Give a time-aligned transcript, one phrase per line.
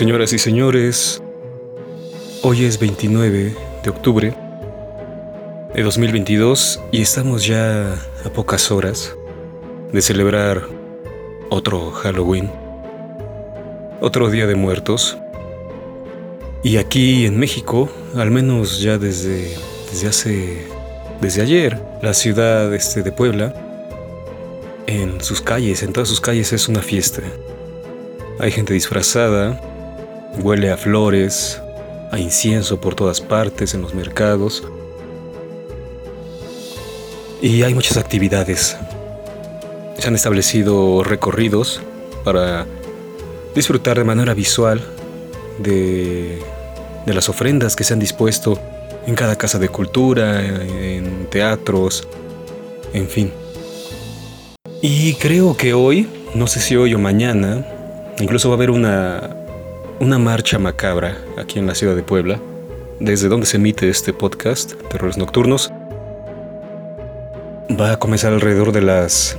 [0.00, 1.22] Señoras y señores,
[2.40, 3.54] hoy es 29
[3.84, 4.34] de octubre
[5.74, 7.92] de 2022 y estamos ya
[8.24, 9.14] a pocas horas
[9.92, 10.62] de celebrar
[11.50, 12.50] otro Halloween,
[14.00, 15.18] otro Día de Muertos.
[16.62, 19.54] Y aquí en México, al menos ya desde,
[19.90, 20.66] desde hace,
[21.20, 23.52] desde ayer, la ciudad este, de Puebla,
[24.86, 27.20] en sus calles, en todas sus calles es una fiesta.
[28.38, 29.60] Hay gente disfrazada,
[30.38, 31.60] huele a flores,
[32.10, 34.64] a incienso por todas partes en los mercados.
[37.42, 38.76] Y hay muchas actividades.
[39.98, 41.80] Se han establecido recorridos
[42.24, 42.66] para
[43.54, 44.82] disfrutar de manera visual
[45.58, 46.38] de,
[47.06, 48.58] las ofrendas que se han dispuesto
[49.06, 52.06] en cada casa de cultura, en teatros,
[52.92, 53.32] en fin.
[54.82, 57.66] Y creo que hoy, no sé si hoy o mañana,
[58.18, 59.39] incluso va a haber una,
[60.00, 62.40] una marcha macabra aquí en la ciudad de Puebla,
[63.00, 65.70] desde donde se emite este podcast, Terrores Nocturnos.
[67.78, 69.36] Va a comenzar alrededor de las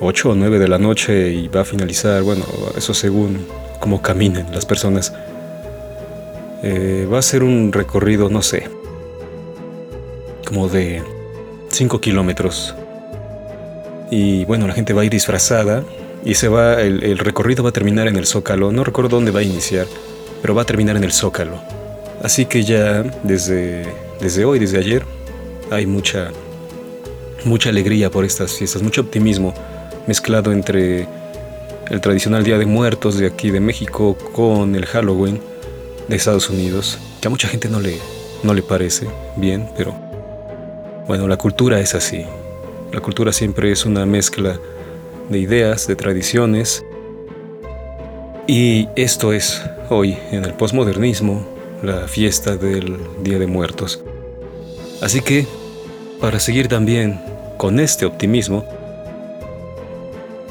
[0.00, 3.46] 8 o 9 de la noche y va a finalizar, bueno, eso según
[3.80, 5.12] cómo caminen las personas.
[6.62, 8.66] Eh, va a ser un recorrido, no sé,
[10.46, 11.02] como de
[11.68, 12.74] 5 kilómetros.
[14.10, 15.84] Y bueno, la gente va a ir disfrazada
[16.24, 18.72] y se va, el, recorrido va a terminar en el Zócalo.
[18.72, 19.86] No recuerdo dónde va a iniciar,
[20.42, 21.60] pero va a terminar en el Zócalo.
[22.22, 23.86] Así que ya desde,
[24.20, 25.04] desde hoy, desde ayer,
[25.70, 26.30] hay mucha,
[27.44, 29.54] mucha alegría por estas fiestas, mucho optimismo
[30.06, 31.06] mezclado entre
[31.90, 35.40] el tradicional Día de Muertos de aquí de México con el Halloween
[36.08, 37.98] de Estados Unidos, que a mucha gente no le,
[38.42, 39.94] no le parece bien, pero
[41.06, 42.24] bueno, la cultura es así.
[42.92, 44.58] La cultura siempre es una mezcla
[45.28, 46.84] de ideas, de tradiciones.
[48.46, 51.46] Y esto es hoy, en el posmodernismo,
[51.82, 54.02] la fiesta del Día de Muertos.
[55.00, 55.46] Así que,
[56.20, 57.20] para seguir también
[57.56, 58.64] con este optimismo,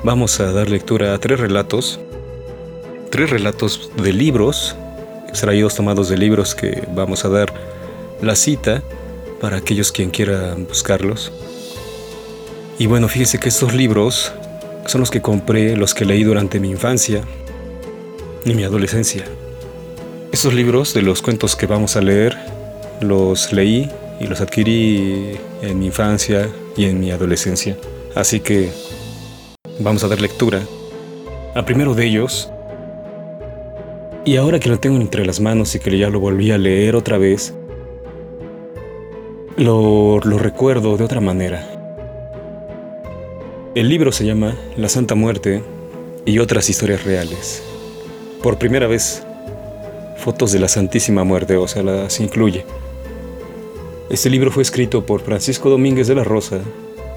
[0.03, 1.99] vamos a dar lectura a tres relatos,
[3.09, 4.75] tres relatos de libros,
[5.27, 7.51] extraídos tomados de libros que vamos a dar
[8.21, 8.83] la cita
[9.41, 11.31] para aquellos quien quieran buscarlos.
[12.79, 14.31] Y bueno, fíjense que estos libros
[14.87, 17.21] son los que compré, los que leí durante mi infancia
[18.45, 19.25] y mi adolescencia.
[20.31, 22.37] Estos libros de los cuentos que vamos a leer
[23.01, 23.89] los leí
[24.19, 27.77] y los adquirí en mi infancia y en mi adolescencia.
[28.15, 28.71] Así que
[29.79, 30.61] vamos a dar lectura
[31.53, 32.49] a primero de ellos.
[34.25, 36.95] Y ahora que lo tengo entre las manos y que ya lo volví a leer
[36.95, 37.53] otra vez,
[39.57, 41.76] lo, lo recuerdo de otra manera.
[43.77, 45.61] El libro se llama La Santa Muerte
[46.25, 47.61] y otras historias reales.
[48.41, 49.21] Por primera vez,
[50.17, 52.65] fotos de la Santísima Muerte, o sea, las incluye.
[54.09, 56.61] Este libro fue escrito por Francisco Domínguez de la Rosa,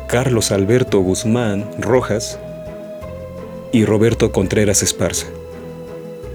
[0.07, 2.39] Carlos Alberto Guzmán Rojas
[3.73, 5.29] y Roberto Contreras Esparza.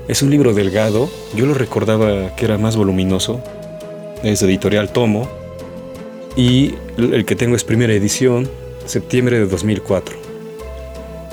[0.08, 3.41] Es un libro delgado, yo lo recordaba que era más voluminoso,
[4.24, 5.30] es de editorial Tomo,
[6.35, 8.50] y el que tengo es primera edición,
[8.85, 10.16] septiembre de 2004,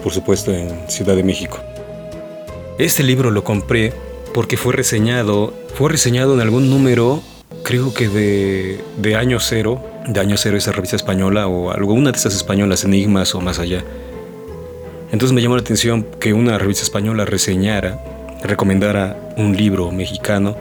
[0.03, 1.59] por supuesto en Ciudad de México.
[2.79, 3.93] Este libro lo compré
[4.33, 7.23] porque fue reseñado, fue reseñado en algún número,
[7.63, 12.19] creo que de, de Año Cero, de Año Cero esa revista española o alguna de
[12.19, 13.85] esas españolas, Enigmas o más allá.
[15.13, 18.03] Entonces me llamó la atención que una revista española reseñara,
[18.43, 20.57] recomendara un libro mexicano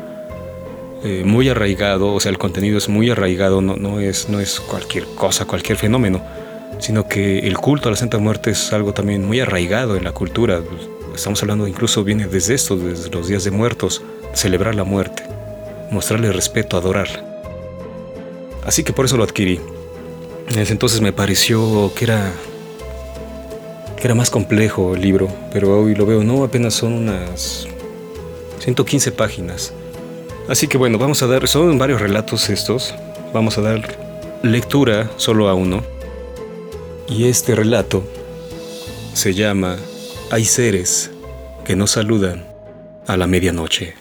[1.03, 4.59] eh, muy arraigado, o sea, el contenido es muy arraigado, no, no, es, no es
[4.59, 6.22] cualquier cosa, cualquier fenómeno
[6.81, 10.12] sino que el culto a la Santa Muerte es algo también muy arraigado en la
[10.12, 10.62] cultura.
[11.16, 14.02] Estamos hablando incluso viene desde esto, desde los días de muertos,
[14.34, 15.23] celebrar la muerte,
[15.91, 17.23] mostrarle respeto, adorarla.
[18.66, 19.61] Así que por eso lo adquirí.
[20.50, 22.34] En ese entonces me pareció que era
[23.96, 27.67] que era más complejo el libro, pero hoy lo veo, no, apenas son unas
[28.58, 29.72] 115 páginas.
[30.50, 32.96] Así que bueno, vamos a dar, son varios relatos estos,
[33.32, 33.82] vamos a dar
[34.41, 35.84] lectura solo a uno.
[37.11, 38.09] Y este relato
[39.13, 39.75] se llama
[40.31, 41.11] Hay seres
[41.66, 42.47] que nos saludan
[43.05, 43.96] a la medianoche.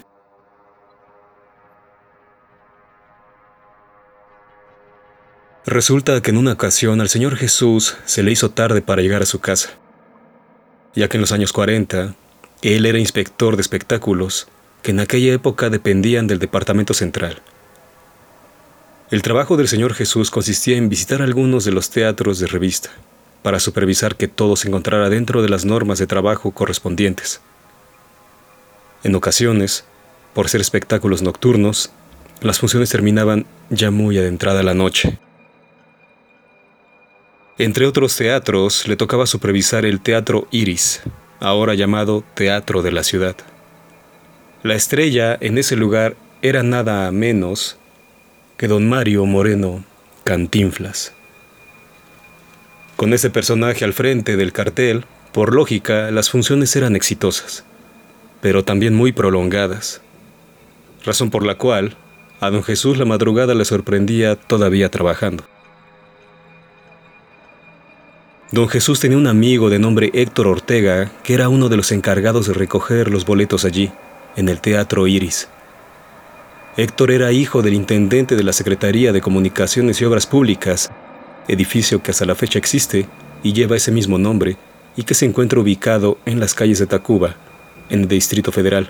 [5.66, 9.26] Resulta que en una ocasión al Señor Jesús se le hizo tarde para llegar a
[9.26, 9.70] su casa,
[10.94, 12.14] ya que en los años 40
[12.62, 14.46] él era inspector de espectáculos
[14.82, 17.42] que en aquella época dependían del Departamento Central.
[19.10, 22.90] El trabajo del Señor Jesús consistía en visitar algunos de los teatros de revista,
[23.42, 27.40] para supervisar que todo se encontrara dentro de las normas de trabajo correspondientes.
[29.02, 29.84] En ocasiones,
[30.32, 31.90] por ser espectáculos nocturnos,
[32.40, 35.18] las funciones terminaban ya muy adentrada la noche.
[37.58, 41.02] Entre otros teatros, le tocaba supervisar el Teatro Iris,
[41.40, 43.34] ahora llamado Teatro de la Ciudad.
[44.62, 47.79] La estrella en ese lugar era nada menos
[48.60, 49.82] que don Mario Moreno
[50.22, 51.14] Cantinflas.
[52.96, 57.64] Con ese personaje al frente del cartel, por lógica, las funciones eran exitosas,
[58.42, 60.02] pero también muy prolongadas,
[61.06, 61.96] razón por la cual
[62.38, 65.44] a don Jesús la madrugada le sorprendía todavía trabajando.
[68.52, 72.46] Don Jesús tenía un amigo de nombre Héctor Ortega, que era uno de los encargados
[72.46, 73.90] de recoger los boletos allí,
[74.36, 75.48] en el Teatro Iris.
[76.82, 80.90] Héctor era hijo del intendente de la Secretaría de Comunicaciones y Obras Públicas,
[81.46, 83.06] edificio que hasta la fecha existe
[83.42, 84.56] y lleva ese mismo nombre
[84.96, 87.36] y que se encuentra ubicado en las calles de Tacuba,
[87.90, 88.88] en el Distrito Federal,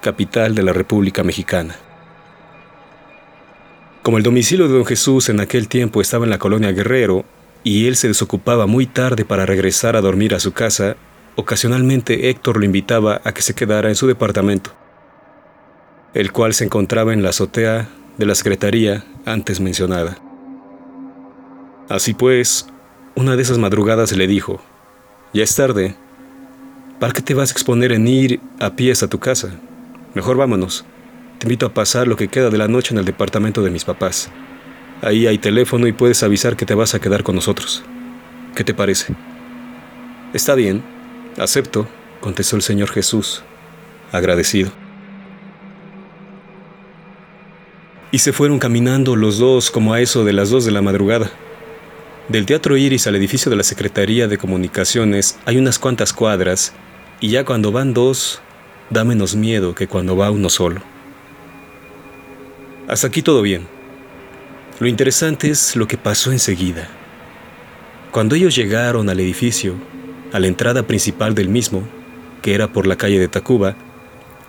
[0.00, 1.76] capital de la República Mexicana.
[4.02, 7.26] Como el domicilio de don Jesús en aquel tiempo estaba en la colonia Guerrero
[7.62, 10.96] y él se desocupaba muy tarde para regresar a dormir a su casa,
[11.36, 14.72] ocasionalmente Héctor lo invitaba a que se quedara en su departamento,
[16.14, 20.18] el cual se encontraba en la azotea de la secretaría antes mencionada.
[21.88, 22.66] Así pues,
[23.14, 24.60] una de esas madrugadas le dijo,
[25.32, 25.94] ya es tarde,
[26.98, 29.50] ¿para qué te vas a exponer en ir a pies a tu casa?
[30.14, 30.84] Mejor vámonos.
[31.38, 33.84] Te invito a pasar lo que queda de la noche en el departamento de mis
[33.84, 34.30] papás.
[35.02, 37.84] Ahí hay teléfono y puedes avisar que te vas a quedar con nosotros.
[38.56, 39.14] ¿Qué te parece?
[40.32, 40.82] Está bien,
[41.38, 41.86] acepto,
[42.20, 43.42] contestó el Señor Jesús,
[44.10, 44.72] agradecido.
[48.10, 51.30] Y se fueron caminando los dos como a eso de las dos de la madrugada.
[52.28, 56.72] Del Teatro Iris al edificio de la Secretaría de Comunicaciones hay unas cuantas cuadras
[57.20, 58.40] y ya cuando van dos,
[58.90, 60.80] da menos miedo que cuando va uno solo.
[62.86, 63.66] Hasta aquí todo bien.
[64.78, 66.88] Lo interesante es lo que pasó enseguida.
[68.10, 69.74] Cuando ellos llegaron al edificio,
[70.32, 71.82] a la entrada principal del mismo,
[72.40, 73.76] que era por la calle de Tacuba,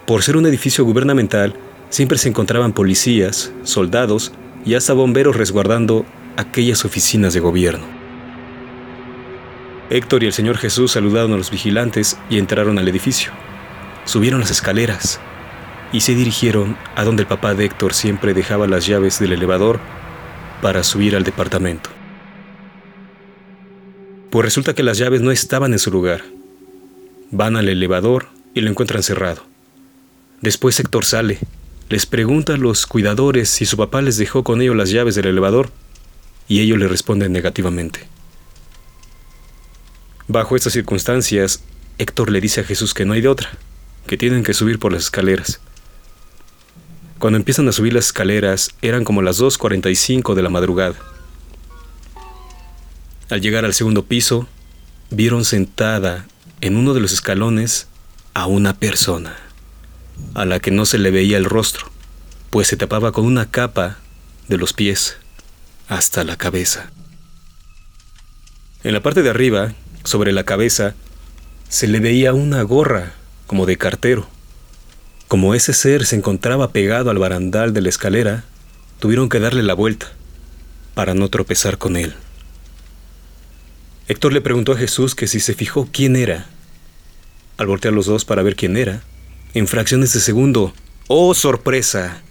[0.06, 1.54] por ser un edificio gubernamental,
[1.90, 4.32] siempre se encontraban policías, soldados
[4.66, 6.06] y hasta bomberos resguardando
[6.38, 7.86] aquellas oficinas de gobierno.
[9.90, 13.32] Héctor y el Señor Jesús saludaron a los vigilantes y entraron al edificio.
[14.06, 15.20] Subieron las escaleras
[15.92, 19.80] y se dirigieron a donde el papá de Héctor siempre dejaba las llaves del elevador
[20.62, 21.90] para subir al departamento.
[24.30, 26.22] Pues resulta que las llaves no estaban en su lugar.
[27.32, 29.44] Van al elevador y lo encuentran cerrado.
[30.42, 31.40] Después Héctor sale,
[31.90, 35.26] les pregunta a los cuidadores si su papá les dejó con ellos las llaves del
[35.26, 35.72] elevador
[36.48, 38.08] y ellos le responden negativamente.
[40.28, 41.64] Bajo estas circunstancias,
[41.98, 43.50] Héctor le dice a Jesús que no hay de otra,
[44.06, 45.60] que tienen que subir por las escaleras.
[47.18, 50.96] Cuando empiezan a subir las escaleras eran como las 2.45 de la madrugada.
[53.30, 54.48] Al llegar al segundo piso,
[55.10, 56.28] vieron sentada
[56.62, 57.88] en uno de los escalones
[58.36, 59.36] a una persona,
[60.34, 61.90] a la que no se le veía el rostro,
[62.50, 63.98] pues se tapaba con una capa
[64.48, 65.18] de los pies
[65.88, 66.92] hasta la cabeza.
[68.84, 69.74] En la parte de arriba,
[70.04, 70.96] sobre la cabeza,
[71.68, 73.14] se le veía una gorra
[73.48, 74.28] como de cartero.
[75.28, 78.44] Como ese ser se encontraba pegado al barandal de la escalera,
[79.00, 80.12] tuvieron que darle la vuelta
[80.94, 82.16] para no tropezar con él.
[84.08, 86.48] Héctor le preguntó a Jesús que si se fijó quién era.
[87.58, 89.04] Al voltear los dos para ver quién era,
[89.54, 90.74] en fracciones de segundo,
[91.08, 92.22] ¡oh sorpresa!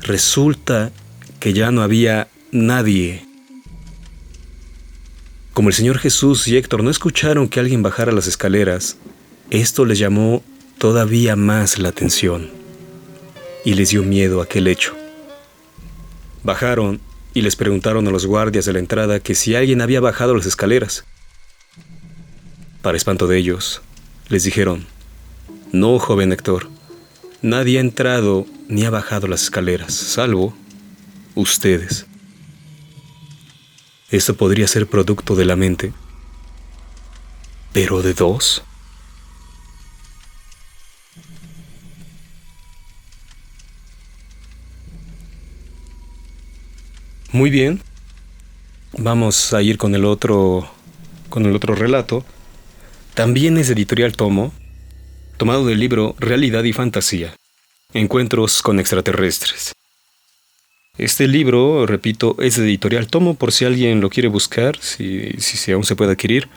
[0.00, 0.92] Resulta
[1.40, 3.26] que ya no había nadie.
[5.52, 8.96] Como el Señor Jesús y Héctor no escucharon que alguien bajara las escaleras,
[9.50, 10.42] esto les llamó
[10.78, 12.50] todavía más la atención
[13.64, 14.96] y les dio miedo aquel hecho.
[16.42, 17.00] Bajaron
[17.34, 20.46] y les preguntaron a los guardias de la entrada que si alguien había bajado las
[20.46, 21.04] escaleras.
[22.82, 23.82] Para espanto de ellos,
[24.28, 24.86] les dijeron,
[25.72, 26.68] no, joven Héctor,
[27.40, 30.54] nadie ha entrado ni ha bajado las escaleras, salvo
[31.34, 32.06] ustedes.
[34.10, 35.92] Esto podría ser producto de la mente.
[37.72, 38.62] ¿Pero de dos?
[47.32, 47.80] Muy bien.
[48.98, 50.70] Vamos a ir con el otro
[51.30, 52.26] con el otro relato.
[53.14, 54.52] También es editorial Tomo,
[55.42, 57.34] tomado del libro Realidad y Fantasía.
[57.92, 59.72] Encuentros con extraterrestres.
[60.96, 65.72] Este libro, repito, es de editorial Tomo por si alguien lo quiere buscar, si, si,
[65.72, 66.48] aún se puede adquirir.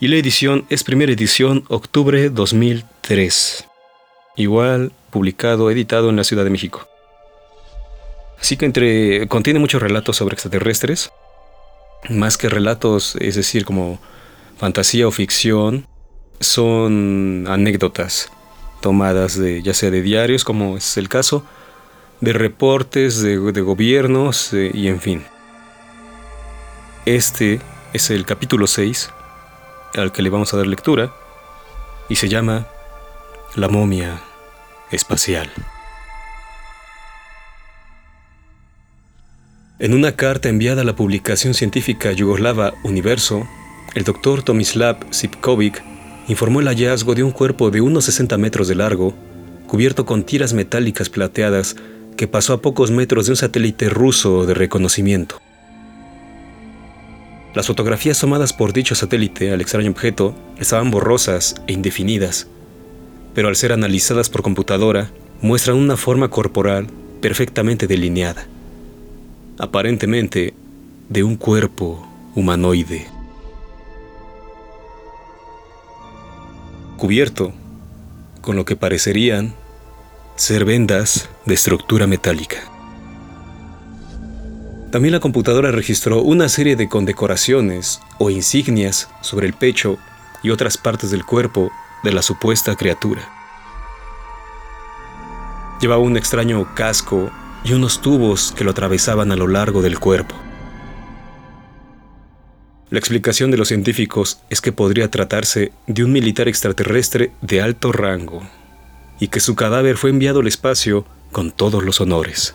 [0.00, 3.66] Y la edición es primera edición, octubre 2003.
[4.36, 6.88] Igual publicado, editado en la Ciudad de México.
[8.40, 11.10] Así que entre contiene muchos relatos sobre extraterrestres,
[12.08, 14.00] más que relatos, es decir, como
[14.56, 15.86] fantasía o ficción,
[16.42, 18.30] son anécdotas
[18.80, 21.44] tomadas de ya sea de diarios, como es el caso,
[22.20, 25.24] de reportes de, gobiernos eh, y en fin.
[27.06, 27.60] Este
[27.92, 29.10] es el capítulo 6
[29.94, 31.12] al que le vamos a dar lectura
[32.08, 32.66] y se llama
[33.56, 34.20] La momia
[34.90, 35.50] espacial.
[39.78, 43.48] En una carta enviada a la publicación científica yugoslava Universo,
[43.94, 45.82] el doctor Tomislav Sipkovic
[46.32, 49.14] informó el hallazgo de un cuerpo de unos 60 metros de largo,
[49.66, 51.76] cubierto con tiras metálicas plateadas,
[52.16, 55.40] que pasó a pocos metros de un satélite ruso de reconocimiento.
[57.54, 62.46] Las fotografías tomadas por dicho satélite al extraño objeto estaban borrosas e indefinidas,
[63.34, 65.10] pero al ser analizadas por computadora
[65.42, 66.86] muestran una forma corporal
[67.20, 68.46] perfectamente delineada,
[69.58, 70.54] aparentemente
[71.10, 73.11] de un cuerpo humanoide.
[77.02, 77.52] Cubierto
[78.42, 79.56] con lo que parecerían
[80.36, 82.58] ser vendas de estructura metálica.
[84.92, 89.98] También la computadora registró una serie de condecoraciones o insignias sobre el pecho
[90.44, 91.72] y otras partes del cuerpo
[92.04, 93.28] de la supuesta criatura.
[95.80, 97.32] Llevaba un extraño casco
[97.64, 100.36] y unos tubos que lo atravesaban a lo largo del cuerpo.
[102.92, 107.90] La explicación de los científicos es que podría tratarse de un militar extraterrestre de alto
[107.90, 108.42] rango
[109.18, 112.54] y que su cadáver fue enviado al espacio con todos los honores.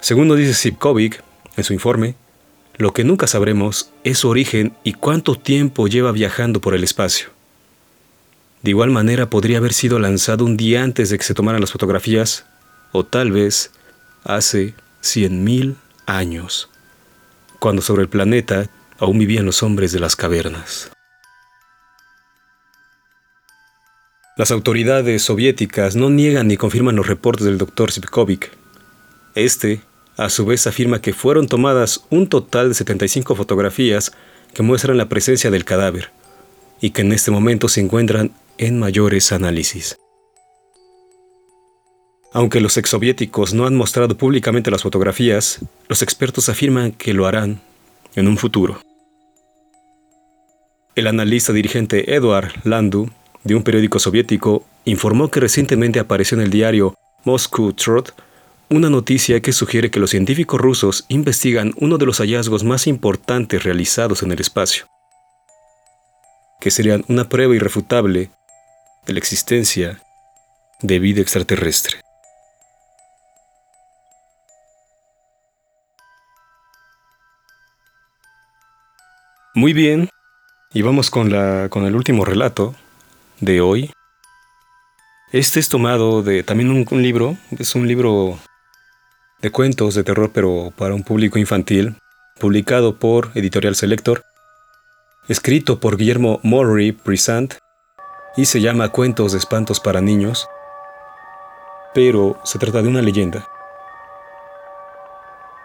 [0.00, 1.24] Según nos dice Sipkovic
[1.56, 2.14] en su informe,
[2.76, 7.30] lo que nunca sabremos es su origen y cuánto tiempo lleva viajando por el espacio.
[8.62, 11.72] De igual manera podría haber sido lanzado un día antes de que se tomaran las
[11.72, 12.46] fotografías,
[12.92, 13.72] o tal vez
[14.22, 15.74] hace 100.000
[16.06, 16.70] años,
[17.58, 20.90] cuando sobre el planeta aún vivían los hombres de las cavernas.
[24.36, 27.90] Las autoridades soviéticas no niegan ni confirman los reportes del Dr.
[27.90, 28.52] Sipkovic.
[29.34, 29.80] Este
[30.16, 34.12] a su vez afirma que fueron tomadas un total de 75 fotografías
[34.54, 36.10] que muestran la presencia del cadáver
[36.80, 39.96] y que en este momento se encuentran en mayores análisis.
[42.32, 47.60] Aunque los exsoviéticos no han mostrado públicamente las fotografías, los expertos afirman que lo harán
[48.14, 48.80] en un futuro.
[50.94, 53.08] El analista dirigente Eduard Landu,
[53.44, 56.94] de un periódico soviético, informó que recientemente apareció en el diario
[57.24, 58.14] Moscow Trot
[58.68, 63.62] una noticia que sugiere que los científicos rusos investigan uno de los hallazgos más importantes
[63.62, 64.86] realizados en el espacio,
[66.60, 68.30] que serían una prueba irrefutable
[69.06, 70.02] de la existencia
[70.82, 72.07] de vida extraterrestre.
[79.58, 80.08] Muy bien,
[80.72, 82.76] y vamos con, la, con el último relato
[83.40, 83.90] de hoy.
[85.32, 88.38] Este es tomado de también un libro, es un libro
[89.42, 91.96] de cuentos de terror pero para un público infantil,
[92.38, 94.22] publicado por Editorial Selector,
[95.26, 97.54] escrito por Guillermo Murray Brisant
[98.36, 100.46] y se llama Cuentos de espantos para niños,
[101.94, 103.48] pero se trata de una leyenda.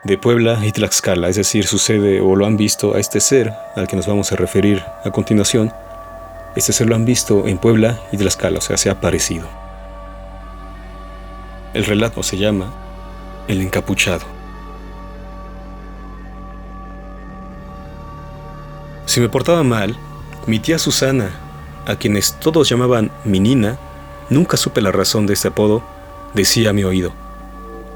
[0.03, 3.87] De Puebla y Tlaxcala, es decir, sucede o lo han visto a este ser al
[3.87, 5.71] que nos vamos a referir a continuación.
[6.57, 9.47] Este ser lo han visto en Puebla y Tlaxcala, o sea, se ha aparecido.
[11.73, 12.73] El relato se llama
[13.47, 14.25] el encapuchado.
[19.05, 19.95] Si me portaba mal,
[20.47, 21.31] mi tía Susana,
[21.85, 23.77] a quienes todos llamaban mi nina,
[24.29, 25.81] nunca supe la razón de este apodo,
[26.33, 27.13] decía a mi oído,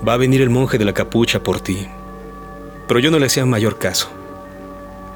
[0.07, 1.89] va a venir el monje de la capucha por ti.
[2.87, 4.09] Pero yo no le hacía mayor caso.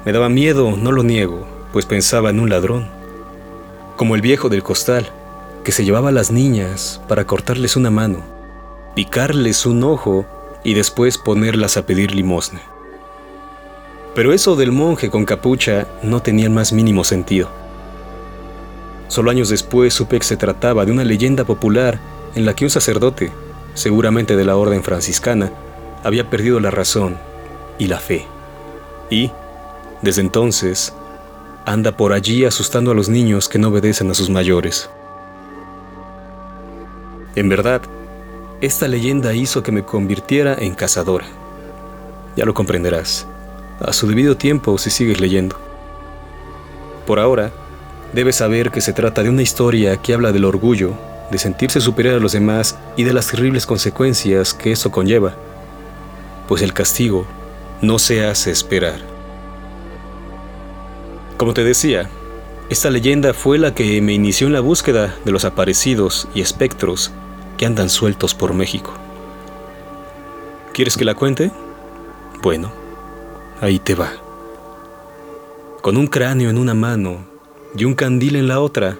[0.04, 2.88] Me daba miedo, no lo niego, pues pensaba en un ladrón,
[3.96, 5.10] como el viejo del costal,
[5.64, 8.32] que se llevaba a las niñas para cortarles una mano
[8.94, 10.26] picarles un ojo
[10.64, 12.60] y después ponerlas a pedir limosna.
[14.14, 17.48] Pero eso del monje con capucha no tenía el más mínimo sentido.
[19.08, 21.98] Solo años después supe que se trataba de una leyenda popular
[22.34, 23.32] en la que un sacerdote,
[23.74, 25.50] seguramente de la orden franciscana,
[26.04, 27.16] había perdido la razón
[27.78, 28.26] y la fe.
[29.10, 29.30] Y,
[30.02, 30.92] desde entonces,
[31.64, 34.90] anda por allí asustando a los niños que no obedecen a sus mayores.
[37.34, 37.82] En verdad,
[38.60, 41.26] esta leyenda hizo que me convirtiera en cazadora.
[42.36, 43.26] Ya lo comprenderás,
[43.80, 45.56] a su debido tiempo si sigues leyendo.
[47.06, 47.50] Por ahora,
[48.12, 50.92] debe saber que se trata de una historia que habla del orgullo,
[51.30, 55.34] de sentirse superior a los demás y de las terribles consecuencias que eso conlleva,
[56.46, 57.26] pues el castigo
[57.82, 59.00] no se hace esperar.
[61.36, 62.08] Como te decía,
[62.70, 67.10] esta leyenda fue la que me inició en la búsqueda de los aparecidos y espectros
[67.58, 68.94] que andan sueltos por México.
[70.72, 71.50] ¿Quieres que la cuente?
[72.40, 72.72] Bueno,
[73.60, 74.12] ahí te va.
[75.82, 77.26] Con un cráneo en una mano
[77.76, 78.96] y un candil en la otra,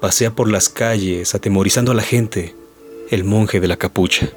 [0.00, 2.54] pasea por las calles atemorizando a la gente
[3.10, 4.30] el monje de la capucha.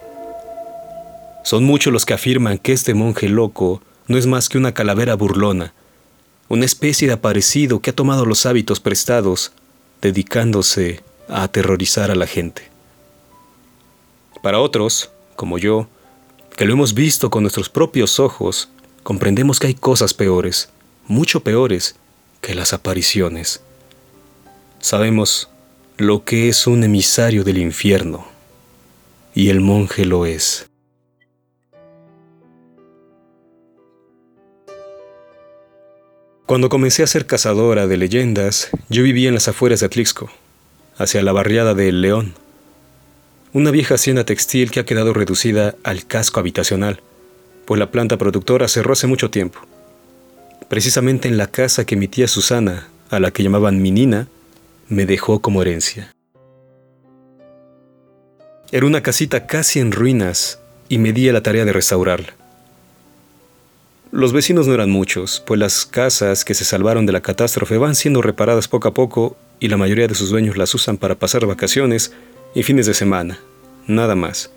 [1.46, 5.14] Son muchos los que afirman que este monje loco no es más que una calavera
[5.14, 5.76] burlona,
[6.50, 9.52] una especie de aparecido que ha tomado los hábitos prestados,
[10.02, 12.64] dedicándose a aterrorizar a la gente.
[14.42, 15.88] Para otros, como yo,
[16.58, 18.70] que lo hemos visto con nuestros propios ojos,
[19.04, 20.70] comprendemos que hay cosas peores,
[21.08, 21.96] mucho peores,
[22.42, 23.62] que las apariciones.
[24.80, 25.48] Sabemos
[25.98, 28.26] lo que es un emisario del infierno,
[29.36, 30.68] y el monje lo es.
[36.46, 40.30] Cuando comencé a ser cazadora de leyendas, yo vivía en las afueras de Atlixco,
[40.96, 42.36] hacia la barriada de El León,
[43.52, 47.02] una vieja hacienda textil que ha quedado reducida al casco habitacional,
[47.66, 49.60] pues la planta productora cerró hace mucho tiempo.
[50.70, 54.28] Precisamente en la casa que mi tía Susana, a la que llamaban Minina,
[54.88, 56.14] me dejó como herencia.
[58.72, 60.60] Era una casita casi en ruinas
[60.90, 62.36] y me di a la tarea de restaurarla.
[64.16, 67.96] Los vecinos no eran muchos, pues las casas que se salvaron de la catástrofe van
[67.96, 71.46] siendo reparadas poco a poco y la mayoría de sus dueños las usan para pasar
[71.46, 72.14] vacaciones
[72.54, 73.40] y fines de semana,
[73.88, 74.52] nada más.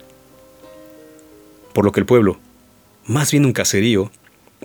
[1.72, 2.38] Por lo que el pueblo,
[3.04, 4.12] más bien un caserío,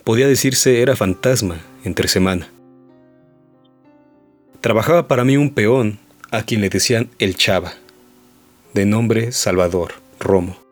[0.03, 2.51] podía decirse era fantasma entre semana.
[4.61, 5.97] Trabajaba para mí un peón
[6.29, 7.73] a quien le decían el Chava,
[8.75, 10.62] de nombre Salvador Romo.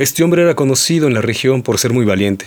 [0.00, 2.46] Este hombre era conocido en la región por ser muy valiente,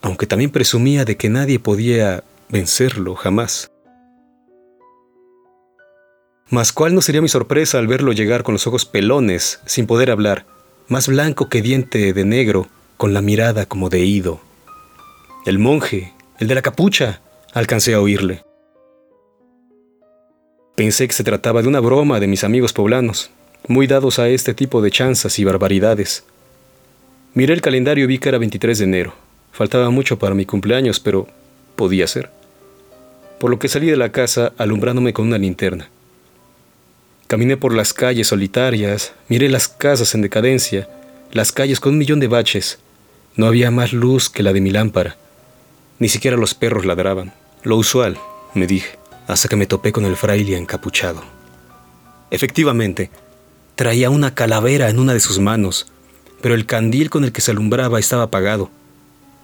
[0.00, 3.68] aunque también presumía de que nadie podía vencerlo jamás.
[6.50, 10.12] Mas cuál no sería mi sorpresa al verlo llegar con los ojos pelones, sin poder
[10.12, 10.46] hablar,
[10.86, 14.40] más blanco que diente de negro, con la mirada como de ido.
[15.46, 17.22] El monje, el de la capucha,
[17.54, 18.44] alcancé a oírle.
[20.76, 23.32] Pensé que se trataba de una broma de mis amigos poblanos,
[23.66, 26.24] muy dados a este tipo de chanzas y barbaridades.
[27.34, 29.14] Miré el calendario y vi que era 23 de enero.
[29.50, 31.26] Faltaba mucho para mi cumpleaños, pero
[31.74, 32.30] podía ser.
[33.40, 35.88] Por lo que salí de la casa alumbrándome con una linterna.
[37.26, 40.88] Caminé por las calles solitarias, miré las casas en decadencia,
[41.32, 42.78] las calles con un millón de baches.
[43.34, 45.16] No había más luz que la de mi lámpara.
[45.98, 47.32] Ni siquiera los perros ladraban.
[47.64, 48.16] Lo usual,
[48.54, 51.24] me dije, hasta que me topé con el fraile encapuchado.
[52.30, 53.10] Efectivamente,
[53.74, 55.88] traía una calavera en una de sus manos,
[56.44, 58.70] pero el candil con el que se alumbraba estaba apagado.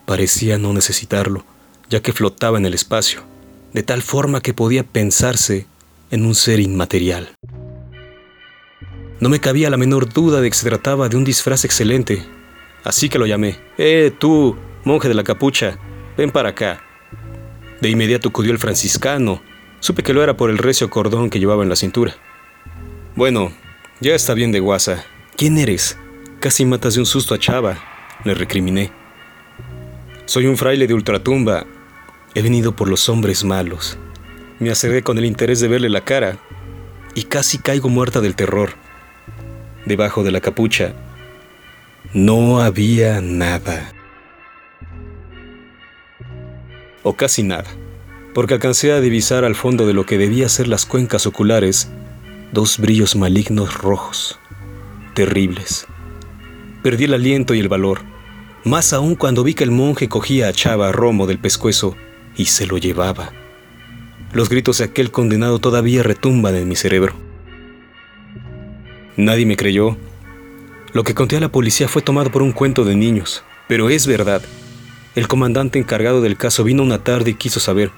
[0.04, 1.46] Parecía no necesitarlo,
[1.88, 3.22] ya que flotaba en el espacio,
[3.72, 5.64] de tal forma que podía pensarse
[6.10, 7.30] en un ser inmaterial.
[9.18, 12.22] No me cabía la menor duda de que se trataba de un disfraz excelente,
[12.84, 13.56] así que lo llamé.
[13.78, 15.78] ¡Eh, tú, monje de la capucha!
[16.18, 16.82] Ven para acá.
[17.80, 19.40] De inmediato acudió el franciscano.
[19.80, 22.14] Supe que lo era por el recio cordón que llevaba en la cintura.
[23.16, 23.52] Bueno,
[24.00, 25.02] ya está bien de guasa.
[25.34, 25.96] ¿Quién eres?
[26.40, 27.76] Casi matas de un susto a Chava,
[28.24, 28.90] le recriminé.
[30.24, 31.66] Soy un fraile de ultratumba.
[32.35, 33.98] He venido por los hombres malos.
[34.59, 36.38] Me acerqué con el interés de verle la cara
[37.14, 38.70] y casi caigo muerta del terror.
[39.85, 40.94] Debajo de la capucha
[42.14, 43.92] no había nada.
[47.03, 47.68] O casi nada,
[48.33, 51.90] porque alcancé a divisar al fondo de lo que debía ser las cuencas oculares
[52.53, 54.38] dos brillos malignos rojos,
[55.12, 55.87] terribles.
[56.83, 58.01] Perdí el aliento y el valor,
[58.64, 61.97] más aún cuando vi que el monje cogía a Chava Romo del pescuezo
[62.37, 63.33] y se lo llevaba.
[64.33, 67.14] Los gritos de aquel condenado todavía retumban en mi cerebro.
[69.16, 69.97] Nadie me creyó.
[70.93, 74.07] Lo que conté a la policía fue tomado por un cuento de niños, pero es
[74.07, 74.40] verdad.
[75.14, 77.90] El comandante encargado del caso vino una tarde y quiso saber.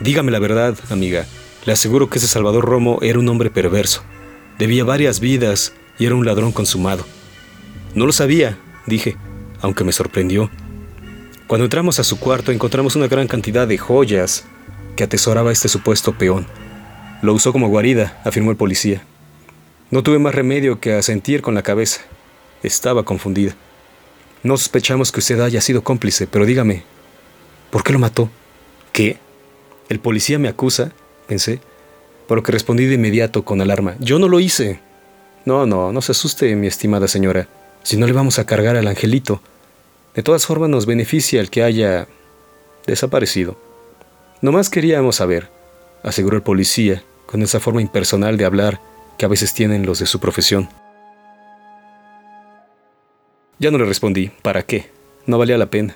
[0.00, 1.26] Dígame la verdad, amiga.
[1.64, 4.02] Le aseguro que ese Salvador Romo era un hombre perverso.
[4.58, 7.06] Debía varias vidas y era un ladrón consumado.
[7.94, 9.16] No lo sabía, dije,
[9.60, 10.50] aunque me sorprendió.
[11.48, 14.44] Cuando entramos a su cuarto encontramos una gran cantidad de joyas
[14.94, 16.46] que atesoraba este supuesto peón.
[17.22, 19.02] Lo usó como guarida, afirmó el policía.
[19.90, 22.02] No tuve más remedio que asentir con la cabeza.
[22.62, 23.56] Estaba confundida.
[24.44, 26.84] No sospechamos que usted haya sido cómplice, pero dígame,
[27.70, 28.30] ¿por qué lo mató?
[28.92, 29.18] ¿Qué?
[29.88, 30.92] El policía me acusa,
[31.26, 31.60] pensé,
[32.28, 33.96] por lo que respondí de inmediato con alarma.
[33.98, 34.78] Yo no lo hice.
[35.44, 37.48] No, no, no se asuste, mi estimada señora.
[37.82, 39.40] Si no le vamos a cargar al angelito.
[40.14, 42.06] De todas formas nos beneficia el que haya
[42.86, 43.56] desaparecido.
[44.42, 45.48] Nomás queríamos saber,
[46.02, 48.80] aseguró el policía, con esa forma impersonal de hablar
[49.18, 50.68] que a veces tienen los de su profesión.
[53.58, 54.90] Ya no le respondí, ¿para qué?
[55.26, 55.94] No valía la pena.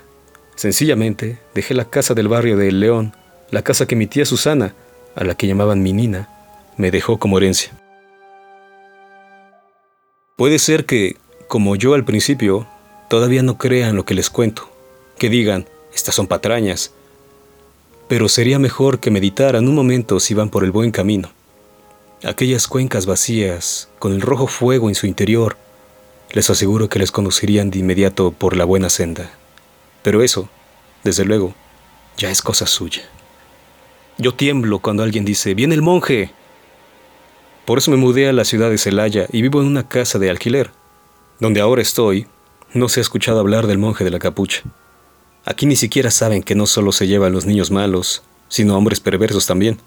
[0.55, 3.15] Sencillamente dejé la casa del barrio de El León,
[3.51, 4.75] la casa que mi tía Susana,
[5.17, 6.29] a la que llamaban mi nina,
[6.77, 7.73] me dejó como herencia.
[10.37, 11.17] Puede ser que,
[11.49, 12.67] como yo al principio,
[13.09, 14.69] todavía no crean lo que les cuento,
[15.19, 16.93] que digan, estas son patrañas,
[18.09, 21.31] pero sería mejor que meditaran un momento si van por el buen camino.
[22.25, 25.57] Aquellas cuencas vacías, con el rojo fuego en su interior,
[26.33, 29.31] les aseguro que les conducirían de inmediato por la buena senda.
[30.03, 30.49] Pero eso,
[31.03, 31.55] desde luego,
[32.17, 33.03] ya es cosa suya.
[34.19, 36.31] Yo tiemblo cuando alguien dice, viene el monje.
[37.65, 40.31] Por eso me mudé a la ciudad de Celaya y vivo en una casa de
[40.31, 40.71] alquiler.
[41.41, 42.27] Donde ahora estoy,
[42.73, 44.63] no se ha escuchado hablar del monje de la capucha.
[45.45, 48.77] Aquí ni siquiera saben que no solo se lleva a los niños malos, sino a
[48.77, 49.79] hombres perversos también.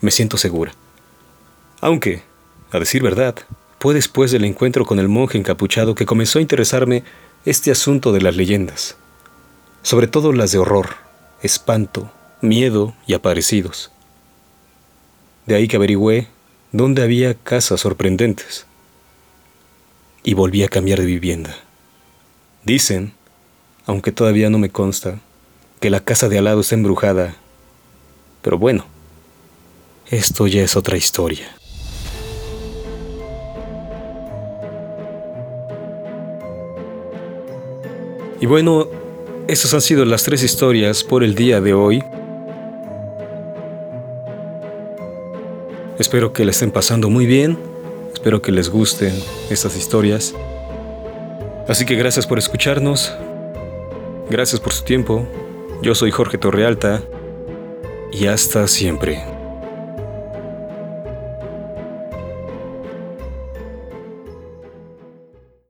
[0.00, 0.72] Me siento segura.
[1.80, 2.22] Aunque,
[2.70, 3.34] a decir verdad,
[3.80, 7.04] fue después del encuentro con el monje encapuchado que comenzó a interesarme
[7.44, 8.96] este asunto de las leyendas,
[9.82, 10.96] sobre todo las de horror,
[11.42, 13.90] espanto, miedo y aparecidos.
[15.46, 16.28] De ahí que averigüé
[16.72, 18.66] dónde había casas sorprendentes
[20.24, 21.54] y volví a cambiar de vivienda.
[22.64, 23.12] Dicen
[23.86, 25.20] aunque todavía no me consta,
[25.80, 27.36] que la casa de al lado está embrujada.
[28.40, 28.86] Pero bueno,
[30.10, 31.46] esto ya es otra historia.
[38.40, 38.88] Y bueno,
[39.48, 42.02] esas han sido las tres historias por el día de hoy.
[45.98, 47.73] Espero que la estén pasando muy bien.
[48.24, 49.12] Espero que les gusten
[49.50, 50.34] estas historias.
[51.68, 53.14] Así que gracias por escucharnos.
[54.30, 55.28] Gracias por su tiempo.
[55.82, 57.02] Yo soy Jorge Torrealta
[58.10, 59.33] y hasta siempre.